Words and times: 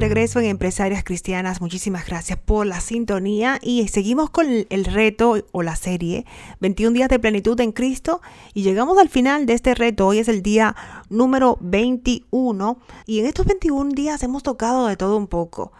regreso 0.00 0.40
en 0.40 0.46
Empresarias 0.46 1.04
Cristianas. 1.04 1.60
Muchísimas 1.60 2.06
gracias 2.06 2.38
por 2.38 2.66
la 2.66 2.80
sintonía 2.80 3.58
y 3.62 3.86
seguimos 3.88 4.30
con 4.30 4.46
el 4.68 4.84
reto 4.84 5.44
o 5.52 5.62
la 5.62 5.76
serie 5.76 6.26
21 6.60 6.92
días 6.92 7.08
de 7.08 7.18
plenitud 7.18 7.58
en 7.60 7.72
Cristo 7.72 8.20
y 8.52 8.62
llegamos 8.62 8.98
al 8.98 9.08
final 9.08 9.46
de 9.46 9.54
este 9.54 9.74
reto. 9.74 10.06
Hoy 10.06 10.18
es 10.18 10.28
el 10.28 10.42
día 10.42 10.76
número 11.08 11.58
21 11.60 12.78
y 13.06 13.20
en 13.20 13.26
estos 13.26 13.46
21 13.46 13.92
días 13.92 14.22
hemos 14.22 14.42
tocado 14.42 14.86
de 14.86 14.96
todo 14.96 15.16
un 15.16 15.26
poco. 15.26 15.72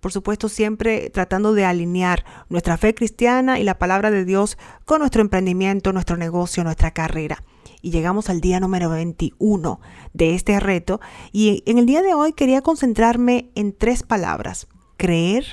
Por 0.00 0.12
supuesto, 0.12 0.48
siempre 0.48 1.10
tratando 1.10 1.54
de 1.54 1.64
alinear 1.64 2.24
nuestra 2.48 2.76
fe 2.76 2.94
cristiana 2.94 3.60
y 3.60 3.64
la 3.64 3.78
palabra 3.78 4.10
de 4.10 4.24
Dios 4.24 4.58
con 4.84 4.98
nuestro 5.00 5.22
emprendimiento, 5.22 5.92
nuestro 5.92 6.16
negocio, 6.16 6.64
nuestra 6.64 6.90
carrera 6.90 7.42
y 7.82 7.90
llegamos 7.90 8.30
al 8.30 8.40
día 8.40 8.60
número 8.60 8.88
21 8.88 9.80
de 10.14 10.34
este 10.34 10.58
reto. 10.60 11.00
Y 11.32 11.62
en 11.66 11.78
el 11.78 11.86
día 11.86 12.00
de 12.00 12.14
hoy 12.14 12.32
quería 12.32 12.62
concentrarme 12.62 13.50
en 13.54 13.76
tres 13.76 14.02
palabras. 14.02 14.68
Creer, 14.96 15.44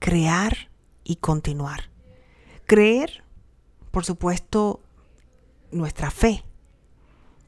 crear 0.00 0.70
y 1.04 1.16
continuar. 1.16 1.90
Creer, 2.66 3.24
por 3.90 4.04
supuesto, 4.04 4.82
nuestra 5.70 6.10
fe. 6.10 6.44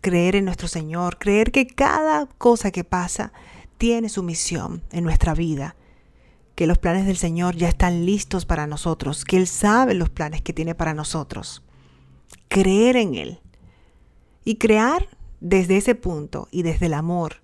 Creer 0.01 0.37
en 0.37 0.45
nuestro 0.45 0.69
Señor. 0.69 1.19
Creer 1.19 1.51
que 1.51 1.67
cada 1.67 2.27
cosa 2.39 2.71
que 2.71 2.85
pasa 2.85 3.33
tiene 3.77 4.09
su 4.09 4.23
misión 4.23 4.83
en 4.93 5.05
nuestra 5.05 5.35
vida 5.35 5.77
que 6.61 6.67
los 6.67 6.77
planes 6.77 7.07
del 7.07 7.17
Señor 7.17 7.57
ya 7.57 7.69
están 7.69 8.05
listos 8.05 8.45
para 8.45 8.67
nosotros, 8.67 9.25
que 9.25 9.39
Él 9.39 9.47
sabe 9.47 9.95
los 9.95 10.11
planes 10.11 10.43
que 10.43 10.53
tiene 10.53 10.75
para 10.75 10.93
nosotros. 10.93 11.63
Creer 12.49 12.97
en 12.97 13.15
Él, 13.15 13.41
y 14.51 14.57
crear 14.57 15.09
desde 15.39 15.77
ese 15.77 15.95
punto 15.95 16.49
y 16.51 16.65
desde 16.65 16.87
el 16.87 16.95
amor, 16.95 17.37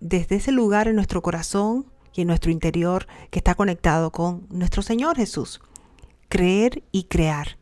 desde 0.00 0.34
ese 0.34 0.50
lugar 0.50 0.88
en 0.88 0.96
nuestro 0.96 1.22
corazón 1.22 1.86
y 2.12 2.22
en 2.22 2.26
nuestro 2.26 2.50
interior 2.50 3.06
que 3.30 3.38
está 3.38 3.54
conectado 3.54 4.10
con 4.10 4.48
nuestro 4.50 4.82
Señor 4.82 5.16
Jesús. 5.16 5.60
Creer 6.28 6.82
y 6.90 7.04
crear. 7.04 7.58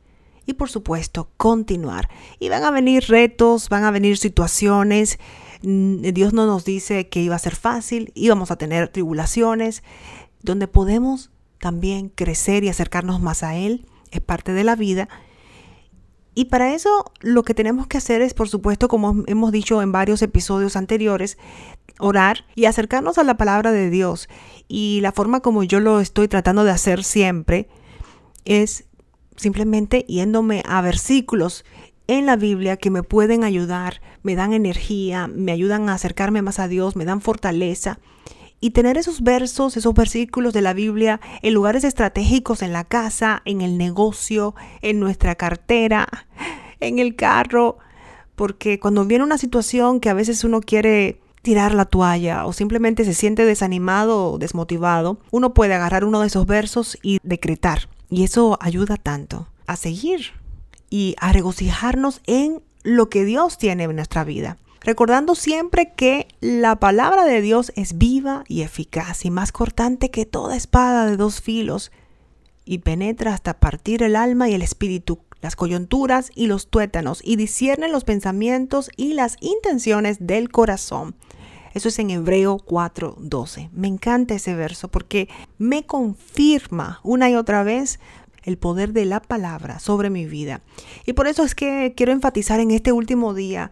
Y 0.46 0.54
por 0.54 0.70
supuesto, 0.70 1.28
continuar. 1.36 2.08
Y 2.38 2.48
van 2.48 2.64
a 2.64 2.70
venir 2.70 3.04
retos, 3.06 3.68
van 3.68 3.84
a 3.84 3.90
venir 3.90 4.16
situaciones. 4.16 5.18
Mm, 5.60 6.00
Dios 6.14 6.32
no 6.32 6.46
nos 6.46 6.64
dice 6.64 7.10
que 7.10 7.20
iba 7.20 7.36
a 7.36 7.38
ser 7.38 7.54
fácil, 7.54 8.12
íbamos 8.14 8.50
a 8.50 8.56
tener 8.56 8.88
tribulaciones, 8.88 9.82
donde 10.40 10.68
podemos 10.68 11.30
también 11.58 12.08
crecer 12.08 12.64
y 12.64 12.70
acercarnos 12.70 13.20
más 13.20 13.42
a 13.42 13.56
Él. 13.56 13.84
Es 14.10 14.22
parte 14.22 14.54
de 14.54 14.64
la 14.64 14.74
vida 14.74 15.06
y 16.38 16.44
para 16.44 16.74
eso 16.74 17.10
lo 17.22 17.44
que 17.44 17.54
tenemos 17.54 17.86
que 17.86 17.96
hacer 17.96 18.20
es, 18.20 18.34
por 18.34 18.50
supuesto, 18.50 18.88
como 18.88 19.24
hemos 19.26 19.52
dicho 19.52 19.80
en 19.80 19.90
varios 19.90 20.20
episodios 20.20 20.76
anteriores, 20.76 21.38
orar 21.98 22.44
y 22.54 22.66
acercarnos 22.66 23.16
a 23.16 23.24
la 23.24 23.38
palabra 23.38 23.72
de 23.72 23.88
Dios. 23.88 24.28
Y 24.68 25.00
la 25.00 25.12
forma 25.12 25.40
como 25.40 25.62
yo 25.62 25.80
lo 25.80 25.98
estoy 25.98 26.28
tratando 26.28 26.64
de 26.64 26.72
hacer 26.72 27.04
siempre 27.04 27.70
es 28.44 28.84
simplemente 29.34 30.04
yéndome 30.08 30.62
a 30.68 30.82
versículos 30.82 31.64
en 32.06 32.26
la 32.26 32.36
Biblia 32.36 32.76
que 32.76 32.90
me 32.90 33.02
pueden 33.02 33.42
ayudar, 33.42 34.02
me 34.22 34.34
dan 34.34 34.52
energía, 34.52 35.28
me 35.28 35.52
ayudan 35.52 35.88
a 35.88 35.94
acercarme 35.94 36.42
más 36.42 36.58
a 36.58 36.68
Dios, 36.68 36.96
me 36.96 37.06
dan 37.06 37.22
fortaleza 37.22 37.98
y 38.60 38.70
tener 38.70 38.96
esos 38.96 39.22
versos, 39.22 39.76
esos 39.76 39.94
versículos 39.94 40.52
de 40.52 40.62
la 40.62 40.72
Biblia 40.72 41.20
en 41.42 41.54
lugares 41.54 41.84
estratégicos 41.84 42.62
en 42.62 42.72
la 42.72 42.84
casa, 42.84 43.42
en 43.44 43.60
el 43.60 43.78
negocio, 43.78 44.54
en 44.82 44.98
nuestra 44.98 45.34
cartera, 45.34 46.08
en 46.80 46.98
el 46.98 47.16
carro, 47.16 47.78
porque 48.34 48.78
cuando 48.78 49.04
viene 49.04 49.24
una 49.24 49.38
situación 49.38 50.00
que 50.00 50.10
a 50.10 50.14
veces 50.14 50.44
uno 50.44 50.60
quiere 50.60 51.20
tirar 51.42 51.74
la 51.74 51.84
toalla 51.84 52.44
o 52.46 52.52
simplemente 52.52 53.04
se 53.04 53.14
siente 53.14 53.44
desanimado 53.44 54.32
o 54.32 54.38
desmotivado, 54.38 55.18
uno 55.30 55.54
puede 55.54 55.74
agarrar 55.74 56.04
uno 56.04 56.20
de 56.20 56.26
esos 56.26 56.46
versos 56.46 56.98
y 57.02 57.18
decretar. 57.22 57.88
Y 58.10 58.24
eso 58.24 58.58
ayuda 58.60 58.96
tanto 58.96 59.48
a 59.66 59.76
seguir 59.76 60.32
y 60.90 61.16
a 61.20 61.32
regocijarnos 61.32 62.20
en 62.26 62.62
lo 62.82 63.08
que 63.08 63.24
Dios 63.24 63.58
tiene 63.58 63.84
en 63.84 63.96
nuestra 63.96 64.24
vida 64.24 64.58
recordando 64.86 65.34
siempre 65.34 65.92
que 65.96 66.28
la 66.40 66.76
palabra 66.76 67.24
de 67.24 67.42
Dios 67.42 67.72
es 67.74 67.98
viva 67.98 68.44
y 68.46 68.62
eficaz 68.62 69.24
y 69.24 69.30
más 69.30 69.50
cortante 69.50 70.12
que 70.12 70.26
toda 70.26 70.56
espada 70.56 71.06
de 71.06 71.16
dos 71.16 71.40
filos 71.40 71.90
y 72.64 72.78
penetra 72.78 73.34
hasta 73.34 73.58
partir 73.58 74.04
el 74.04 74.14
alma 74.14 74.48
y 74.48 74.54
el 74.54 74.62
espíritu, 74.62 75.18
las 75.40 75.56
coyunturas 75.56 76.30
y 76.34 76.46
los 76.46 76.68
tuétanos 76.68 77.20
y 77.24 77.36
discierne 77.36 77.88
los 77.88 78.04
pensamientos 78.04 78.90
y 78.96 79.14
las 79.14 79.36
intenciones 79.40 80.18
del 80.20 80.50
corazón. 80.50 81.14
Eso 81.74 81.88
es 81.88 81.98
en 81.98 82.10
Hebreo 82.10 82.58
4:12. 82.58 83.68
Me 83.72 83.88
encanta 83.88 84.34
ese 84.34 84.54
verso 84.54 84.88
porque 84.88 85.28
me 85.58 85.84
confirma 85.84 87.00
una 87.02 87.28
y 87.28 87.34
otra 87.34 87.62
vez 87.64 88.00
el 88.44 88.56
poder 88.56 88.92
de 88.92 89.04
la 89.04 89.20
palabra 89.20 89.78
sobre 89.78 90.08
mi 90.08 90.24
vida. 90.24 90.62
Y 91.04 91.12
por 91.12 91.26
eso 91.26 91.42
es 91.42 91.54
que 91.54 91.92
quiero 91.96 92.12
enfatizar 92.12 92.60
en 92.60 92.70
este 92.70 92.92
último 92.92 93.34
día 93.34 93.70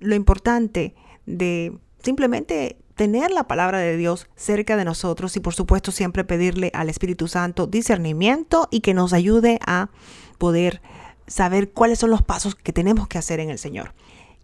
lo 0.00 0.14
importante 0.14 0.94
de 1.26 1.78
simplemente 2.02 2.78
tener 2.96 3.30
la 3.30 3.46
palabra 3.46 3.78
de 3.78 3.96
Dios 3.96 4.28
cerca 4.34 4.76
de 4.76 4.84
nosotros 4.84 5.36
y 5.36 5.40
por 5.40 5.54
supuesto 5.54 5.92
siempre 5.92 6.24
pedirle 6.24 6.70
al 6.74 6.88
Espíritu 6.88 7.28
Santo 7.28 7.66
discernimiento 7.66 8.68
y 8.70 8.80
que 8.80 8.94
nos 8.94 9.12
ayude 9.12 9.58
a 9.66 9.90
poder 10.38 10.80
saber 11.26 11.72
cuáles 11.72 11.98
son 11.98 12.10
los 12.10 12.22
pasos 12.22 12.54
que 12.54 12.72
tenemos 12.72 13.08
que 13.08 13.18
hacer 13.18 13.40
en 13.40 13.50
el 13.50 13.58
Señor. 13.58 13.94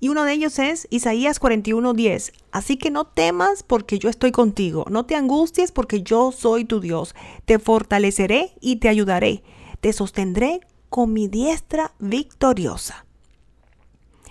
Y 0.01 0.09
uno 0.09 0.25
de 0.25 0.33
ellos 0.33 0.59
es 0.59 0.89
Isaías 0.91 1.39
41:10. 1.39 2.33
Así 2.53 2.79
que 2.79 2.91
no 2.91 3.07
temas 3.07 3.63
porque 3.63 3.99
yo 3.99 4.09
estoy 4.09 4.33
contigo, 4.33 4.87
no 4.89 5.05
te 5.05 5.15
angusties 5.15 5.73
porque 5.73 6.03
yo 6.03 6.33
soy 6.33 6.65
tu 6.65 6.81
Dios, 6.81 7.15
te 7.45 7.59
fortaleceré 7.59 8.55
y 8.61 8.77
te 8.77 8.89
ayudaré, 8.89 9.43
te 9.81 9.93
sostendré 9.93 10.61
con 10.89 11.13
mi 11.13 11.29
diestra 11.29 11.93
victoriosa. 11.99 13.05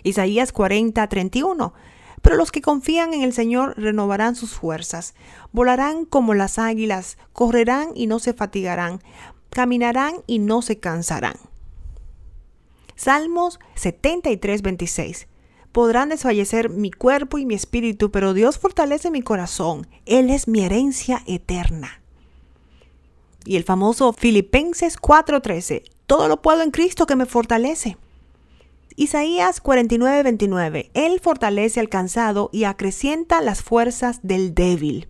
Isaías 0.04 0.52
40, 0.52 1.08
31. 1.08 1.74
Pero 2.22 2.36
los 2.36 2.52
que 2.52 2.62
confían 2.62 3.14
en 3.14 3.22
el 3.22 3.32
Señor 3.32 3.76
renovarán 3.78 4.36
sus 4.36 4.52
fuerzas, 4.52 5.14
volarán 5.54 6.04
como 6.04 6.34
las 6.34 6.60
águilas, 6.60 7.18
correrán 7.32 7.92
y 7.96 8.08
no 8.08 8.20
se 8.20 8.34
fatigarán, 8.34 9.02
caminarán 9.50 10.16
y 10.28 10.40
no 10.40 10.62
se 10.62 10.80
cansarán. 10.80 11.38
Salmos 13.00 13.62
73, 13.76 14.62
26. 14.62 15.28
Podrán 15.72 16.10
desfallecer 16.10 16.70
mi 16.70 16.92
cuerpo 16.92 17.38
y 17.38 17.46
mi 17.46 17.56
espíritu, 17.56 18.12
pero 18.12 18.34
Dios 18.34 18.60
fortalece 18.60 19.10
mi 19.10 19.22
corazón. 19.22 19.88
Él 20.06 20.30
es 20.30 20.50
mi 20.50 20.66
herencia 20.66 21.24
eterna. 21.26 22.02
Y 23.46 23.56
el 23.56 23.64
famoso 23.64 24.12
Filipenses 24.12 24.98
4:13. 24.98 25.84
Todo 26.08 26.28
lo 26.28 26.42
puedo 26.42 26.62
en 26.62 26.72
Cristo 26.72 27.06
que 27.06 27.16
me 27.16 27.26
fortalece. 27.26 27.96
Isaías 28.98 29.62
49, 29.62 30.22
29. 30.24 30.92
Él 30.94 31.22
fortalece 31.22 31.80
al 31.80 31.88
cansado 31.88 32.50
y 32.52 32.66
acrecienta 32.66 33.40
las 33.40 33.64
fuerzas 33.64 34.20
del 34.24 34.54
débil. 34.54 35.08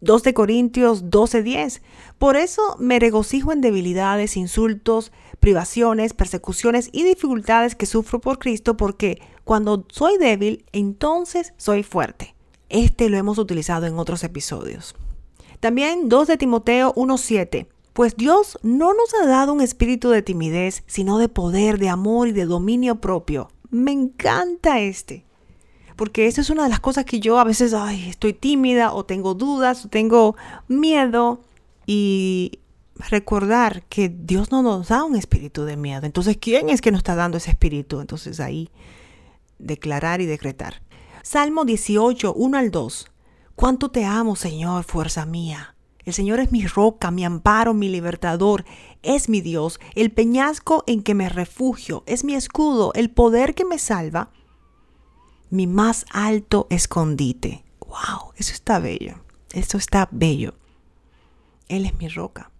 2 0.00 0.22
de 0.22 0.34
Corintios 0.34 1.10
12:10. 1.10 1.82
Por 2.18 2.36
eso 2.36 2.76
me 2.78 2.98
regocijo 2.98 3.52
en 3.52 3.60
debilidades, 3.60 4.36
insultos, 4.36 5.12
privaciones, 5.40 6.14
persecuciones 6.14 6.88
y 6.92 7.02
dificultades 7.02 7.74
que 7.74 7.86
sufro 7.86 8.20
por 8.20 8.38
Cristo, 8.38 8.76
porque 8.76 9.20
cuando 9.44 9.86
soy 9.90 10.18
débil, 10.18 10.64
entonces 10.72 11.54
soy 11.56 11.82
fuerte. 11.82 12.34
Este 12.68 13.08
lo 13.08 13.16
hemos 13.16 13.38
utilizado 13.38 13.86
en 13.86 13.98
otros 13.98 14.22
episodios. 14.24 14.94
También 15.60 16.08
2 16.08 16.28
de 16.28 16.36
Timoteo 16.36 16.92
1:7. 16.94 17.66
Pues 17.92 18.16
Dios 18.16 18.58
no 18.62 18.94
nos 18.94 19.12
ha 19.14 19.26
dado 19.26 19.52
un 19.52 19.60
espíritu 19.60 20.10
de 20.10 20.22
timidez, 20.22 20.84
sino 20.86 21.18
de 21.18 21.28
poder, 21.28 21.78
de 21.78 21.88
amor 21.88 22.28
y 22.28 22.32
de 22.32 22.46
dominio 22.46 23.00
propio. 23.00 23.50
Me 23.70 23.92
encanta 23.92 24.80
este. 24.80 25.24
Porque 26.00 26.26
eso 26.28 26.40
es 26.40 26.48
una 26.48 26.62
de 26.62 26.70
las 26.70 26.80
cosas 26.80 27.04
que 27.04 27.20
yo 27.20 27.38
a 27.38 27.44
veces, 27.44 27.74
ay, 27.74 28.08
estoy 28.08 28.32
tímida 28.32 28.94
o 28.94 29.04
tengo 29.04 29.34
dudas 29.34 29.84
o 29.84 29.88
tengo 29.90 30.34
miedo. 30.66 31.40
Y 31.84 32.60
recordar 33.10 33.82
que 33.82 34.08
Dios 34.08 34.50
no 34.50 34.62
nos 34.62 34.88
da 34.88 35.04
un 35.04 35.14
espíritu 35.14 35.64
de 35.64 35.76
miedo. 35.76 36.06
Entonces, 36.06 36.38
¿quién 36.40 36.70
es 36.70 36.80
que 36.80 36.90
nos 36.90 37.00
está 37.00 37.16
dando 37.16 37.36
ese 37.36 37.50
espíritu? 37.50 38.00
Entonces 38.00 38.40
ahí 38.40 38.70
declarar 39.58 40.22
y 40.22 40.24
decretar. 40.24 40.80
Salmo 41.22 41.66
18, 41.66 42.32
1 42.32 42.56
al 42.56 42.70
2. 42.70 43.06
Cuánto 43.54 43.90
te 43.90 44.06
amo, 44.06 44.36
Señor, 44.36 44.84
fuerza 44.84 45.26
mía. 45.26 45.74
El 46.06 46.14
Señor 46.14 46.40
es 46.40 46.50
mi 46.50 46.66
roca, 46.66 47.10
mi 47.10 47.26
amparo, 47.26 47.74
mi 47.74 47.90
libertador, 47.90 48.64
es 49.02 49.28
mi 49.28 49.42
Dios, 49.42 49.78
el 49.94 50.10
peñasco 50.12 50.82
en 50.86 51.02
que 51.02 51.12
me 51.12 51.28
refugio, 51.28 52.04
es 52.06 52.24
mi 52.24 52.34
escudo, 52.34 52.92
el 52.94 53.10
poder 53.10 53.54
que 53.54 53.66
me 53.66 53.78
salva, 53.78 54.30
mi 55.50 55.66
más 55.66 56.06
alto 56.10 56.66
escondite. 56.70 57.64
¡Wow! 57.80 58.32
Eso 58.36 58.52
está 58.52 58.78
bello. 58.78 59.16
Eso 59.52 59.78
está 59.78 60.08
bello. 60.10 60.54
Él 61.68 61.86
es 61.86 61.98
mi 61.98 62.08
roca. 62.08 62.50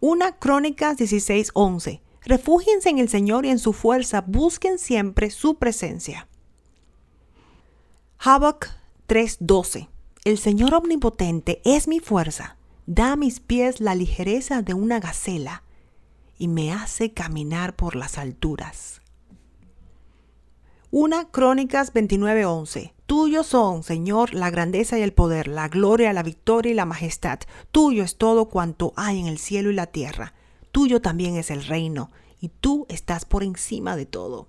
Una 0.00 0.32
Crónicas 0.32 0.96
16:11. 0.98 2.00
Refúgiense 2.24 2.88
en 2.88 2.98
el 2.98 3.08
Señor 3.08 3.46
y 3.46 3.50
en 3.50 3.58
su 3.58 3.72
fuerza, 3.72 4.20
busquen 4.20 4.78
siempre 4.78 5.30
su 5.30 5.56
presencia. 5.56 6.28
Habacuc 8.18 8.68
3:12. 9.06 9.88
El 10.24 10.38
Señor 10.38 10.74
Omnipotente 10.74 11.62
es 11.64 11.86
mi 11.86 12.00
fuerza, 12.00 12.56
da 12.86 13.12
a 13.12 13.16
mis 13.16 13.38
pies 13.38 13.80
la 13.80 13.94
ligereza 13.94 14.62
de 14.62 14.74
una 14.74 14.98
gacela 14.98 15.62
y 16.36 16.48
me 16.48 16.72
hace 16.72 17.12
caminar 17.12 17.76
por 17.76 17.94
las 17.94 18.18
alturas. 18.18 19.02
Una 20.92 21.28
Crónicas 21.30 21.92
29:11. 21.92 22.92
Tuyos 23.06 23.46
son, 23.46 23.82
Señor, 23.82 24.34
la 24.34 24.50
grandeza 24.50 24.98
y 24.98 25.02
el 25.02 25.12
poder, 25.12 25.48
la 25.48 25.68
gloria, 25.68 26.12
la 26.12 26.22
victoria 26.22 26.72
y 26.72 26.74
la 26.74 26.84
majestad. 26.84 27.40
Tuyo 27.72 28.04
es 28.04 28.16
todo 28.16 28.46
cuanto 28.46 28.92
hay 28.96 29.18
en 29.18 29.26
el 29.26 29.38
cielo 29.38 29.70
y 29.70 29.74
la 29.74 29.86
tierra. 29.86 30.34
Tuyo 30.70 31.00
también 31.00 31.36
es 31.36 31.50
el 31.50 31.64
reino, 31.64 32.10
y 32.40 32.48
tú 32.48 32.86
estás 32.88 33.24
por 33.24 33.42
encima 33.42 33.96
de 33.96 34.06
todo. 34.06 34.48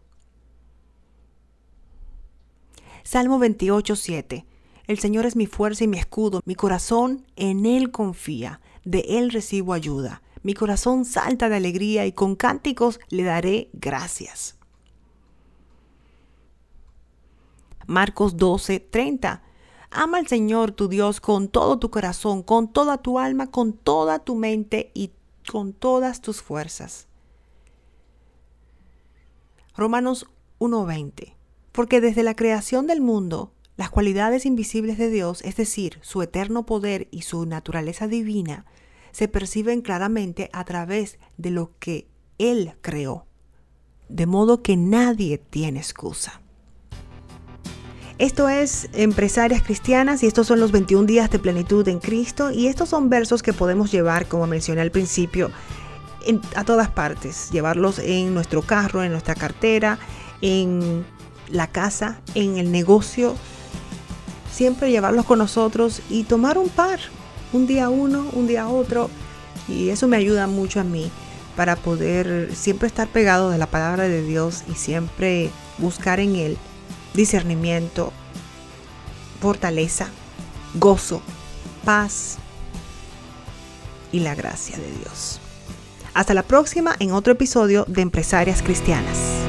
Salmo 3.04 3.40
28:7. 3.40 4.46
El 4.86 5.00
Señor 5.00 5.26
es 5.26 5.36
mi 5.36 5.48
fuerza 5.48 5.86
y 5.86 5.88
mi 5.88 5.98
escudo, 5.98 6.42
mi 6.46 6.56
corazón 6.56 7.26
en 7.36 7.66
Él 7.66 7.92
confía, 7.92 8.62
de 8.86 9.00
Él 9.08 9.32
recibo 9.32 9.74
ayuda. 9.74 10.22
Mi 10.44 10.54
corazón 10.54 11.04
salta 11.04 11.50
de 11.50 11.56
alegría 11.56 12.06
y 12.06 12.12
con 12.12 12.36
cánticos 12.36 13.00
le 13.10 13.24
daré 13.24 13.70
gracias. 13.74 14.57
Marcos 17.88 18.36
12:30. 18.36 19.42
Ama 19.90 20.18
al 20.18 20.28
Señor 20.28 20.74
tu 20.74 20.90
Dios 20.90 21.22
con 21.22 21.48
todo 21.48 21.80
tu 21.80 21.90
corazón, 21.90 22.44
con 22.44 22.72
toda 22.72 22.98
tu 22.98 23.18
alma, 23.18 23.50
con 23.50 23.74
toda 23.74 24.20
tu 24.20 24.36
mente 24.36 24.92
y 24.94 25.12
con 25.50 25.72
todas 25.72 26.22
tus 26.22 26.42
fuerzas. 26.42 27.08
Romanos 29.76 30.28
1:20. 30.60 31.36
Porque 31.72 32.02
desde 32.02 32.24
la 32.24 32.36
creación 32.36 32.88
del 32.88 33.00
mundo, 33.00 33.54
las 33.78 33.90
cualidades 33.90 34.46
invisibles 34.46 34.98
de 34.98 35.10
Dios, 35.10 35.42
es 35.44 35.56
decir, 35.56 36.00
su 36.02 36.22
eterno 36.22 36.66
poder 36.66 37.08
y 37.12 37.22
su 37.22 37.46
naturaleza 37.46 38.08
divina, 38.08 38.66
se 39.12 39.28
perciben 39.28 39.82
claramente 39.82 40.50
a 40.52 40.66
través 40.66 41.20
de 41.38 41.52
lo 41.52 41.72
que 41.80 42.08
Él 42.38 42.74
creó. 42.82 43.28
De 44.10 44.26
modo 44.26 44.62
que 44.62 44.76
nadie 44.76 45.38
tiene 45.38 45.80
excusa. 45.80 46.42
Esto 48.20 48.50
es 48.50 48.90
Empresarias 48.94 49.62
Cristianas 49.62 50.24
y 50.24 50.26
estos 50.26 50.48
son 50.48 50.60
los 50.60 50.72
21 50.72 51.06
días 51.06 51.30
de 51.30 51.38
plenitud 51.38 51.88
en 51.88 52.00
Cristo 52.00 52.50
y 52.50 52.66
estos 52.66 52.90
son 52.90 53.10
versos 53.10 53.44
que 53.44 53.54
podemos 53.54 53.92
llevar, 53.92 54.28
como 54.28 54.48
mencioné 54.48 54.82
al 54.82 54.90
principio, 54.90 55.52
a 56.56 56.64
todas 56.64 56.90
partes, 56.90 57.52
llevarlos 57.52 58.00
en 58.00 58.34
nuestro 58.34 58.64
carro, 58.64 59.04
en 59.04 59.12
nuestra 59.12 59.36
cartera, 59.36 60.00
en 60.42 61.06
la 61.50 61.68
casa, 61.68 62.20
en 62.34 62.58
el 62.58 62.72
negocio, 62.72 63.36
siempre 64.52 64.90
llevarlos 64.90 65.26
con 65.26 65.38
nosotros 65.38 66.02
y 66.10 66.24
tomar 66.24 66.58
un 66.58 66.70
par, 66.70 67.00
un 67.54 67.68
día 67.68 67.90
uno, 67.90 68.26
un 68.34 68.48
día 68.48 68.68
otro. 68.68 69.12
Y 69.68 69.90
eso 69.90 70.08
me 70.08 70.18
ayuda 70.18 70.48
mucho 70.48 70.80
a 70.80 70.84
mí 70.84 71.12
para 71.56 71.76
poder 71.76 72.56
siempre 72.56 72.88
estar 72.88 73.08
pegado 73.08 73.52
de 73.52 73.60
la 73.60 73.68
palabra 73.68 74.06
de 74.06 74.24
Dios 74.24 74.64
y 74.68 74.74
siempre 74.74 75.52
buscar 75.78 76.20
en 76.20 76.36
Él 76.36 76.58
discernimiento, 77.18 78.14
fortaleza, 79.42 80.08
gozo, 80.76 81.22
paz 81.84 82.38
y 84.14 84.22
la 84.22 84.36
gracia 84.36 84.78
de 84.78 84.90
Dios. 85.00 85.42
Hasta 86.14 86.34
la 86.34 86.44
próxima 86.44 86.96
en 87.00 87.12
otro 87.12 87.34
episodio 87.34 87.84
de 87.88 88.02
Empresarias 88.02 88.62
Cristianas. 88.62 89.47